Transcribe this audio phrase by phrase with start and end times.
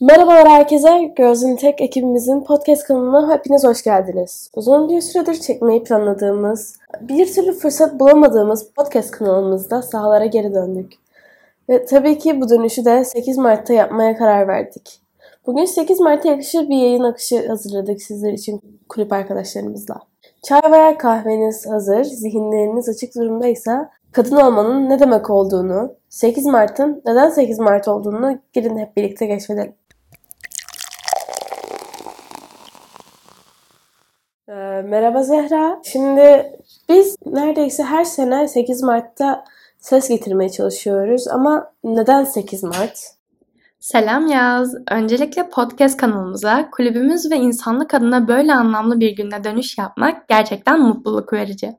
[0.00, 1.12] Merhabalar herkese.
[1.18, 4.50] İn Tech ekibimizin podcast kanalına hepiniz hoş geldiniz.
[4.54, 10.92] Uzun bir süredir çekmeyi planladığımız, bir türlü fırsat bulamadığımız podcast kanalımızda sahalara geri döndük.
[11.68, 15.00] Ve tabii ki bu dönüşü de 8 Mart'ta yapmaya karar verdik.
[15.46, 20.00] Bugün 8 Mart'a yakışır bir yayın akışı hazırladık sizler için kulüp arkadaşlarımızla.
[20.42, 27.30] Çay veya kahveniz hazır, zihinleriniz açık durumdaysa kadın olmanın ne demek olduğunu, 8 Mart'ın neden
[27.30, 29.72] 8 Mart olduğunu gelin hep birlikte keşfedelim.
[34.82, 35.80] Merhaba Zehra.
[35.84, 36.52] Şimdi
[36.88, 39.44] biz neredeyse her sene 8 Mart'ta
[39.78, 42.98] ses getirmeye çalışıyoruz ama neden 8 Mart?
[43.80, 44.74] Selam Yaz.
[44.90, 51.32] Öncelikle podcast kanalımıza, kulübümüz ve insanlık adına böyle anlamlı bir günde dönüş yapmak gerçekten mutluluk
[51.32, 51.76] verici.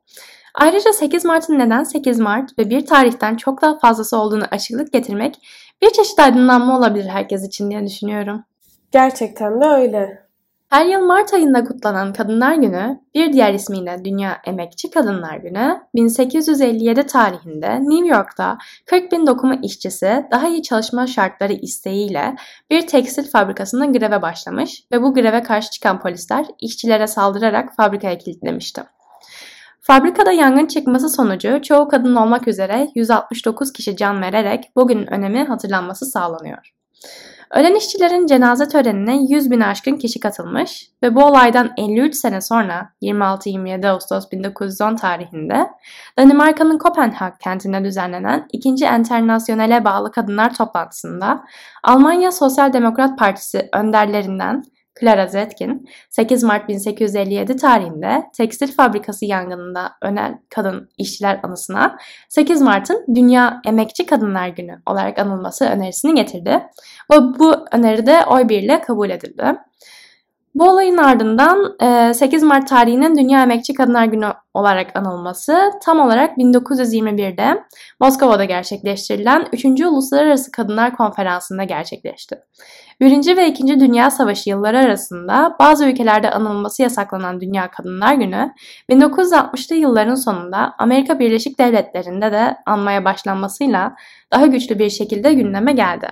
[0.56, 5.36] Ayrıca 8 Mart'ın neden 8 Mart ve bir tarihten çok daha fazlası olduğunu açıklık getirmek
[5.82, 8.44] bir çeşit aydınlanma olabilir herkes için diye düşünüyorum.
[8.92, 10.27] Gerçekten de öyle.
[10.70, 17.06] Her yıl Mart ayında kutlanan Kadınlar Günü, bir diğer ismiyle Dünya Emekçi Kadınlar Günü, 1857
[17.06, 22.36] tarihinde New York'ta 40 bin dokuma işçisi daha iyi çalışma şartları isteğiyle
[22.70, 28.84] bir tekstil fabrikasında greve başlamış ve bu greve karşı çıkan polisler işçilere saldırarak fabrikaya kilitlemişti.
[29.82, 36.06] Fabrikada yangın çıkması sonucu çoğu kadın olmak üzere 169 kişi can vererek bugünün önemi hatırlanması
[36.06, 36.77] sağlanıyor.
[37.52, 42.90] Ölen işçilerin cenaze törenine 100 bin aşkın kişi katılmış ve bu olaydan 53 sene sonra
[43.02, 45.68] 26-27 Ağustos 1910 tarihinde
[46.18, 48.86] Danimarka'nın Kopenhag kentinde düzenlenen 2.
[48.86, 51.44] Enternasyonel'e bağlı kadınlar toplantısında
[51.84, 54.64] Almanya Sosyal Demokrat Partisi önderlerinden
[55.00, 61.98] Clara Zetkin, 8 Mart 1857 tarihinde tekstil fabrikası yangınında ölen kadın işçiler anısına
[62.30, 66.64] 8 Mart'ın Dünya Emekçi Kadınlar Günü olarak anılması önerisini getirdi.
[67.12, 69.56] Ve bu öneri de oy birliğiyle kabul edildi.
[70.58, 71.76] Bu olayın ardından
[72.14, 77.64] 8 Mart tarihinin Dünya Emekçi Kadınlar Günü olarak anılması tam olarak 1921'de
[78.00, 79.66] Moskova'da gerçekleştirilen 3.
[79.66, 82.40] Uluslararası Kadınlar Konferansı'nda gerçekleşti.
[83.02, 88.54] Birinci ve İkinci Dünya Savaşı yılları arasında bazı ülkelerde anılması yasaklanan Dünya Kadınlar Günü,
[88.90, 93.96] 1960'lı yılların sonunda Amerika Birleşik Devletleri'nde de anmaya başlanmasıyla
[94.34, 96.08] daha güçlü bir şekilde gündeme geldi.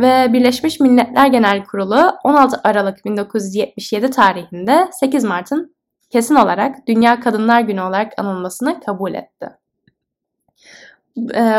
[0.00, 5.76] Ve Birleşmiş Milletler Genel Kurulu 16 Aralık 1977 tarihinde 8 Mart'ın
[6.10, 9.48] kesin olarak Dünya Kadınlar Günü olarak anılmasını kabul etti.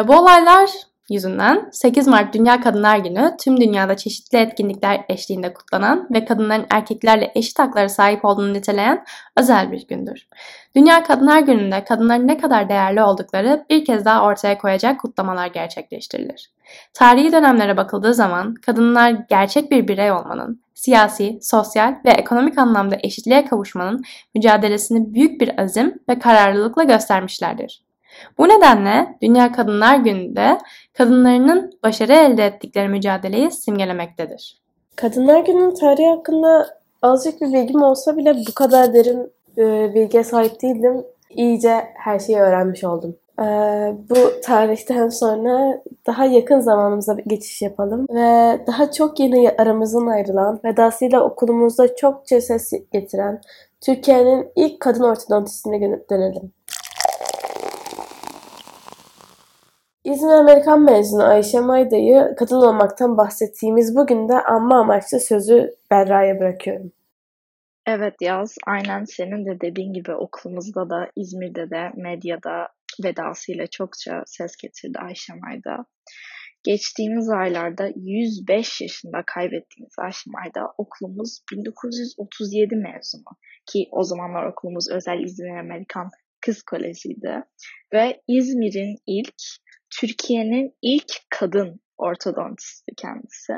[0.07, 0.69] Bu olaylar
[1.09, 7.31] yüzünden 8 Mart Dünya Kadınlar Günü tüm dünyada çeşitli etkinlikler eşliğinde kutlanan ve kadınların erkeklerle
[7.35, 9.03] eşit haklara sahip olduğunu niteleyen
[9.37, 10.27] özel bir gündür.
[10.75, 16.51] Dünya Kadınlar Günü'nde kadınların ne kadar değerli oldukları bir kez daha ortaya koyacak kutlamalar gerçekleştirilir.
[16.93, 23.45] Tarihi dönemlere bakıldığı zaman kadınlar gerçek bir birey olmanın, siyasi, sosyal ve ekonomik anlamda eşitliğe
[23.45, 24.03] kavuşmanın
[24.35, 27.83] mücadelesini büyük bir azim ve kararlılıkla göstermişlerdir.
[28.37, 30.57] Bu nedenle Dünya Kadınlar Günü'nde
[30.93, 34.63] kadınlarının başarı elde ettikleri mücadeleyi simgelemektedir.
[34.95, 36.67] Kadınlar Günü'nün tarihi hakkında
[37.01, 41.05] azıcık bir bilgim olsa bile bu kadar derin e, bilgiye sahip değildim.
[41.29, 43.15] İyice her şeyi öğrenmiş oldum.
[43.39, 43.43] E,
[44.09, 51.23] bu tarihten sonra daha yakın zamanımıza geçiş yapalım ve daha çok yeni aramızdan ayrılan, vedasıyla
[51.23, 53.41] okulumuzda çokça ses getiren
[53.81, 56.51] Türkiye'nin ilk kadın ortodontistine dönelim.
[60.03, 66.91] İzmir Amerikan mezunu Ayşe Mayda'yı kadın olmaktan bahsettiğimiz bugün de anma amaçlı sözü Berra'ya bırakıyorum.
[67.87, 72.67] Evet Yaz, aynen senin de dediğin gibi okulumuzda da İzmir'de de medyada
[73.03, 75.85] vedasıyla çokça ses getirdi Ayşe Mayda.
[76.63, 83.23] Geçtiğimiz aylarda 105 yaşında kaybettiğimiz Ayşe Mayda okulumuz 1937 mezunu
[83.65, 86.09] ki o zamanlar okulumuz özel İzmir Amerikan
[86.41, 87.43] Kız Koleji'ydi
[87.93, 89.62] ve İzmir'in ilk
[89.99, 93.53] Türkiye'nin ilk kadın ortodontisti kendisi.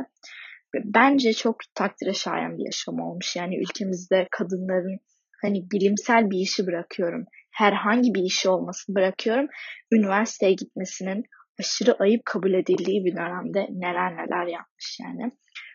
[0.83, 3.35] Bence çok takdire şayan bir yaşam olmuş.
[3.35, 4.99] Yani ülkemizde kadınların
[5.41, 7.25] hani bilimsel bir işi bırakıyorum.
[7.51, 9.47] Herhangi bir işi olmasını bırakıyorum.
[9.91, 11.23] Üniversiteye gitmesinin
[11.59, 15.31] aşırı ayıp kabul edildiği bir dönemde neler neler yapmış yani.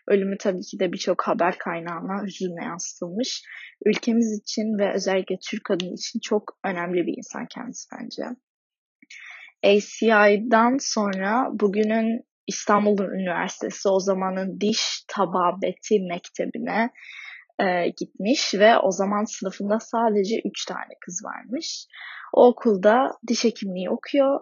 [0.07, 3.43] Ölümü tabii ki de birçok haber kaynağına hüzünle yansıtılmış.
[3.85, 8.23] Ülkemiz için ve özellikle Türk kadını için çok önemli bir insan kendisi bence.
[9.63, 16.89] ACI'dan sonra bugünün İstanbul Üniversitesi o zamanın diş tababeti mektebine
[17.59, 21.87] e, gitmiş ve o zaman sınıfında sadece 3 tane kız varmış.
[22.33, 24.39] O okulda diş hekimliği okuyor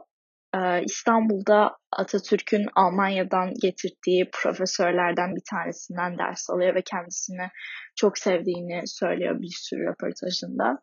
[0.55, 7.49] Ee, İstanbul'da Atatürk'ün Almanya'dan getirdiği profesörlerden bir tanesinden ders alıyor ve kendisini
[7.95, 10.79] çok sevdiğini söylüyor bir sürü röportajında.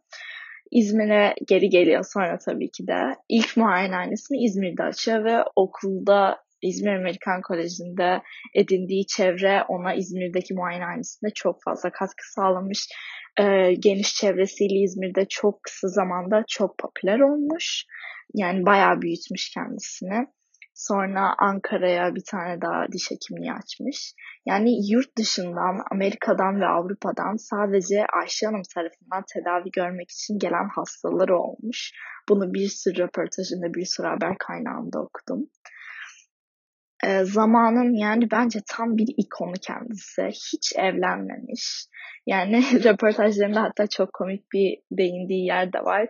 [0.70, 3.14] İzmir'e geri geliyor sonra tabii ki de.
[3.28, 8.22] İlk muayenehanesini İzmir'de açıyor ve okulda İzmir Amerikan Koleji'nde
[8.54, 12.88] edindiği çevre ona İzmir'deki muayenehanesinde çok fazla katkı sağlamış.
[13.40, 17.84] Ee, geniş çevresiyle İzmir'de çok kısa zamanda çok popüler olmuş.
[18.34, 20.26] Yani bayağı büyütmüş kendisini.
[20.76, 24.14] Sonra Ankara'ya bir tane daha diş hekimliği açmış.
[24.46, 31.38] Yani yurt dışından, Amerika'dan ve Avrupa'dan sadece Ayşe Hanım tarafından tedavi görmek için gelen hastaları
[31.38, 31.92] olmuş.
[32.28, 35.48] Bunu bir sürü röportajında, bir sürü haber kaynağında okudum
[37.06, 40.22] e, zamanın yani bence tam bir ikonu kendisi.
[40.22, 41.86] Hiç evlenmemiş.
[42.26, 46.08] Yani röportajlarında hatta çok komik bir değindiği yer de var.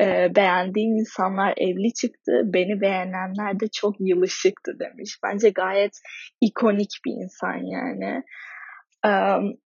[0.00, 2.32] E, beğendiğim insanlar evli çıktı.
[2.44, 5.18] Beni beğenenler de çok yılışıktı demiş.
[5.24, 6.00] Bence gayet
[6.40, 8.22] ikonik bir insan yani.
[9.06, 9.56] Um,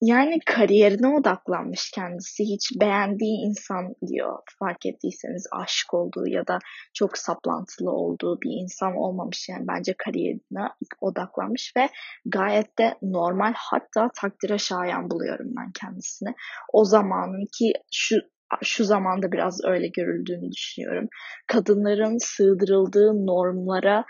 [0.00, 2.44] yani kariyerine odaklanmış kendisi.
[2.44, 6.58] Hiç beğendiği insan diyor fark ettiyseniz aşık olduğu ya da
[6.94, 9.48] çok saplantılı olduğu bir insan olmamış.
[9.48, 10.68] Yani bence kariyerine
[11.00, 11.88] odaklanmış ve
[12.26, 16.34] gayet de normal hatta takdire şayan buluyorum ben kendisini.
[16.72, 18.16] O zamanın ki şu
[18.62, 21.08] şu zamanda biraz öyle görüldüğünü düşünüyorum.
[21.46, 24.04] Kadınların sığdırıldığı normlara,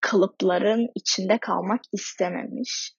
[0.00, 2.97] kalıpların içinde kalmak istememiş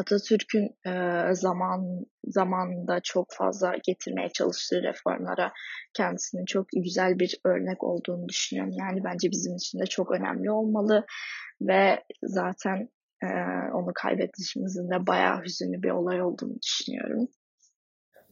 [0.00, 5.52] Atatürk'ün e, zaman zamanında çok fazla getirmeye çalıştığı reformlara
[5.94, 8.74] kendisinin çok güzel bir örnek olduğunu düşünüyorum.
[8.78, 11.06] Yani bence bizim için de çok önemli olmalı
[11.60, 12.88] ve zaten
[13.22, 13.28] e,
[13.74, 17.28] onu kaybedişimizin de bayağı hüzünlü bir olay olduğunu düşünüyorum.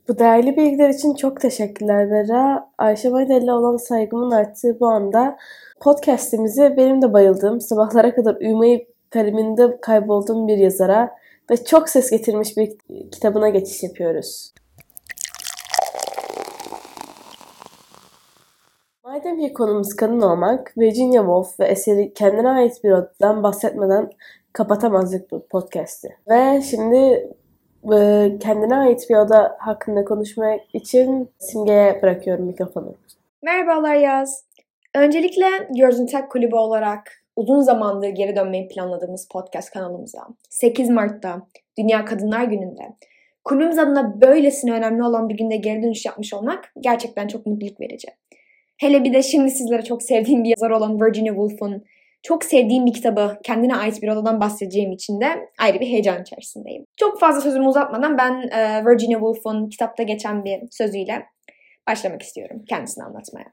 [0.08, 2.70] Bu değerli bilgiler için çok teşekkürler Vera.
[2.78, 5.36] Ayşe Baydel'le olan saygımın arttığı bu anda
[5.80, 11.10] podcastimizi benim de bayıldığım, sabahlara kadar uyumayıp kaleminde kaybolduğum bir yazara
[11.50, 12.72] ve çok ses getirmiş bir
[13.12, 14.52] kitabına geçiş yapıyoruz.
[19.04, 24.10] Madem ki konumuz kadın olmak, Virginia Woolf ve eseri kendine ait bir odadan bahsetmeden
[24.52, 26.16] kapatamazdık bu podcast'i.
[26.28, 26.96] Ve şimdi
[27.94, 32.94] e, kendine ait bir oda hakkında konuşmak için Simge'ye bırakıyorum mikrofonu.
[33.42, 34.44] Merhabalar Yaz.
[34.94, 35.46] Öncelikle
[35.76, 41.46] Gözün Tek Kulübü olarak uzun zamandır geri dönmeyi planladığımız podcast kanalımıza 8 Mart'ta
[41.78, 42.82] Dünya Kadınlar Günü'nde
[43.44, 48.08] kulübümüz adına böylesine önemli olan bir günde geri dönüş yapmış olmak gerçekten çok mutluluk verici.
[48.78, 51.84] Hele bir de şimdi sizlere çok sevdiğim bir yazar olan Virginia Woolf'un
[52.22, 55.26] çok sevdiğim bir kitabı kendine ait bir odadan bahsedeceğim için de
[55.58, 56.84] ayrı bir heyecan içerisindeyim.
[56.96, 61.26] Çok fazla sözümü uzatmadan ben e, Virginia Woolf'un kitapta geçen bir sözüyle
[61.88, 63.46] başlamak istiyorum kendisini anlatmaya.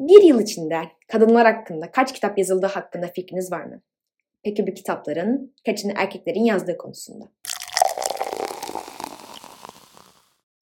[0.00, 3.82] Bir yıl içinde kadınlar hakkında kaç kitap yazıldığı hakkında fikriniz var mı?
[4.42, 7.24] Peki bu kitapların kaçını erkeklerin yazdığı konusunda?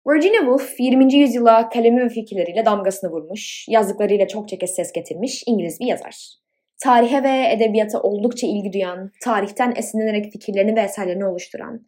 [0.07, 1.13] Virginia Woolf 20.
[1.13, 6.33] yüzyıla kalemi ve fikirleriyle damgasını vurmuş, yazdıklarıyla çok kez ses getirmiş İngiliz bir yazar.
[6.77, 11.85] Tarihe ve edebiyata oldukça ilgi duyan, tarihten esinlenerek fikirlerini ve eserlerini oluşturan,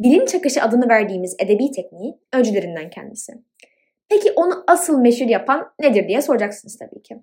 [0.00, 3.32] bilim çakışı adını verdiğimiz edebi tekniği öncülerinden kendisi.
[4.10, 7.16] Peki onu asıl meşhur yapan nedir diye soracaksınız tabii ki.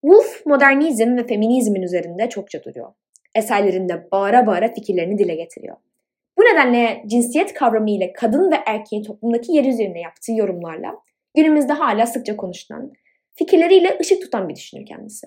[0.00, 2.92] Woolf modernizm ve feminizmin üzerinde çokça duruyor.
[3.34, 5.76] Eserlerinde bağıra bağıra fikirlerini dile getiriyor.
[6.38, 10.96] Bu nedenle cinsiyet kavramı ile kadın ve erkeğin toplumdaki yeri üzerine yaptığı yorumlarla
[11.34, 12.92] günümüzde hala sıkça konuşulan,
[13.34, 15.26] fikirleriyle ışık tutan bir düşünür kendisi.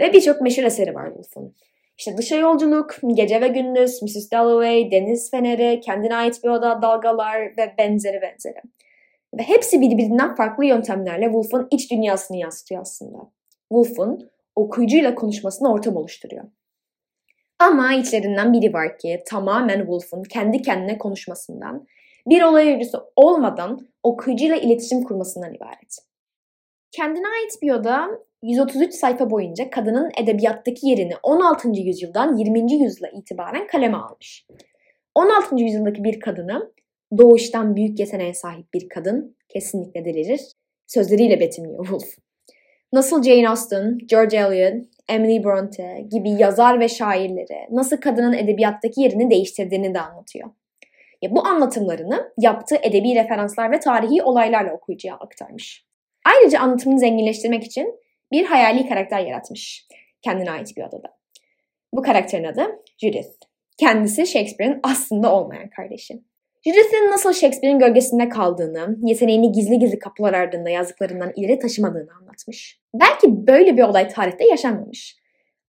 [0.00, 1.54] Ve birçok meşhur eseri var Woolf'un.
[1.98, 4.30] İşte Dışa Yolculuk, Gece ve Gündüz, Mrs.
[4.32, 8.58] Dalloway, Deniz Feneri, Kendine Ait Bir Oda, Dalgalar ve benzeri benzeri.
[9.38, 13.18] Ve hepsi birbirinden farklı yöntemlerle Wolf'un iç dünyasını yansıtıyor aslında.
[13.68, 16.44] Wolf'un okuyucuyla konuşmasına ortam oluşturuyor.
[17.58, 21.86] Ama içlerinden biri var ki tamamen Wolf'un kendi kendine konuşmasından,
[22.26, 25.98] bir olay örgüsü olmadan okuyucuyla iletişim kurmasından ibaret.
[26.90, 28.08] Kendine ait bir oda
[28.42, 31.68] 133 sayfa boyunca kadının edebiyattaki yerini 16.
[31.68, 32.72] yüzyıldan 20.
[32.72, 34.46] yüzyıla itibaren kaleme almış.
[35.14, 35.56] 16.
[35.56, 36.72] yüzyıldaki bir kadını
[37.18, 40.40] doğuştan büyük yeteneğe sahip bir kadın kesinlikle delirir.
[40.86, 42.16] Sözleriyle betimliyor Woolf.
[42.92, 49.30] Nasıl Jane Austen, George Eliot, Emily Bronte gibi yazar ve şairleri nasıl kadının edebiyattaki yerini
[49.30, 50.50] değiştirdiğini de anlatıyor.
[51.22, 55.86] Ya bu anlatımlarını yaptığı edebi referanslar ve tarihi olaylarla okuyucuya aktarmış.
[56.26, 58.00] Ayrıca anlatımını zenginleştirmek için
[58.32, 59.86] bir hayali karakter yaratmış.
[60.22, 61.16] Kendine ait bir odada.
[61.92, 63.30] Bu karakterin adı Judith.
[63.78, 66.22] Kendisi Shakespeare'in aslında olmayan kardeşi.
[66.66, 72.80] Judith'in nasıl Shakespeare'in gölgesinde kaldığını, yeteneğini gizli gizli kapılar ardında yazdıklarından ileri taşımadığını anlatmış.
[72.94, 75.16] Belki böyle bir olay tarihte yaşanmamış.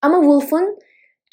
[0.01, 0.79] Ama Woolf'un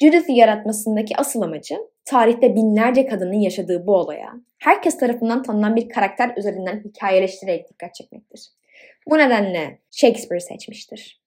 [0.01, 6.37] Judith'i yaratmasındaki asıl amacı tarihte binlerce kadının yaşadığı bu olaya herkes tarafından tanınan bir karakter
[6.37, 8.47] üzerinden hikayeleştirerek dikkat çekmektir.
[9.09, 11.21] Bu nedenle Shakespeare seçmiştir.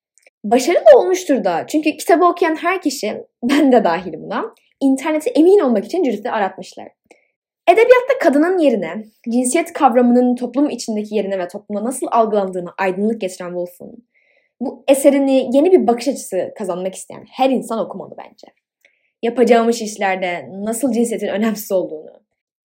[0.44, 5.84] Başarılı olmuştur da çünkü kitabı okuyan her kişi, ben de dahil buna, interneti emin olmak
[5.84, 6.95] için Judith'i aratmışlar.
[7.70, 14.06] Edebiyatta kadının yerine, cinsiyet kavramının toplum içindeki yerine ve toplumda nasıl algılandığını aydınlık getiren Woolf'un,
[14.60, 18.46] bu eserini yeni bir bakış açısı kazanmak isteyen her insan okumalı bence.
[19.22, 22.12] Yapacağımız işlerde nasıl cinsiyetin önemsiz olduğunu,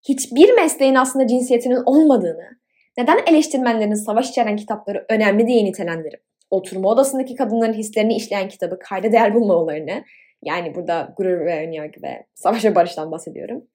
[0.10, 2.50] hiçbir mesleğin aslında cinsiyetinin olmadığını,
[2.98, 9.12] neden eleştirmenlerin savaş içeren kitapları önemli diye nitelendirip, oturma odasındaki kadınların hislerini işleyen kitabı kayda
[9.12, 10.04] değer bulmalarını,
[10.44, 13.68] yani burada gurur ve önyargı ve savaş ve barıştan bahsediyorum,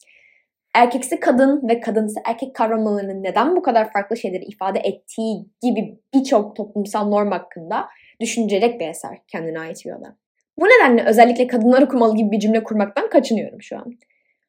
[0.77, 6.57] erkeksi kadın ve kadınsı erkek kavramlarının neden bu kadar farklı şeyleri ifade ettiği gibi birçok
[6.57, 7.89] toplumsal norm hakkında
[8.21, 10.17] düşünecek bir eser kendine ait bir adam.
[10.59, 13.93] Bu nedenle özellikle kadınlar okumalı gibi bir cümle kurmaktan kaçınıyorum şu an.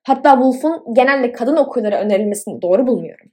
[0.04, 3.32] Hatta Woolf'un genelde kadın okuyuculara önerilmesini doğru bulmuyorum.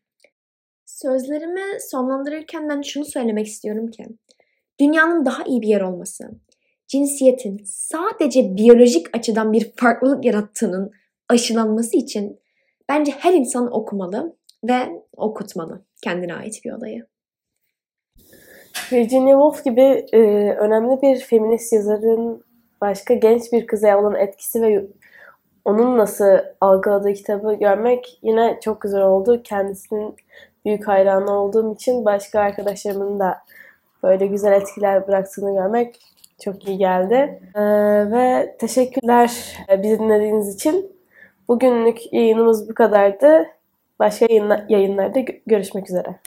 [0.84, 4.04] Sözlerimi sonlandırırken ben şunu söylemek istiyorum ki
[4.80, 6.30] dünyanın daha iyi bir yer olması,
[6.88, 10.90] cinsiyetin sadece biyolojik açıdan bir farklılık yarattığının
[11.28, 12.43] aşılanması için
[12.88, 17.06] bence her insan okumalı ve okutmalı kendine ait bir olayı.
[18.92, 20.18] Virginia Woolf gibi e,
[20.52, 22.44] önemli bir feminist yazarın
[22.80, 24.86] başka genç bir kıza olan etkisi ve
[25.64, 29.42] onun nasıl algıladığı kitabı görmek yine çok güzel oldu.
[29.44, 30.16] Kendisinin
[30.64, 33.38] büyük hayranı olduğum için başka arkadaşlarımın da
[34.02, 36.00] böyle güzel etkiler bıraktığını görmek
[36.44, 37.40] çok iyi geldi.
[37.54, 37.60] Ee,
[38.10, 40.93] ve teşekkürler bizi dinlediğiniz için.
[41.48, 43.46] Bugünlük yayınımız bu kadardı.
[43.98, 44.26] Başka
[44.68, 46.20] yayınlarda görüşmek üzere.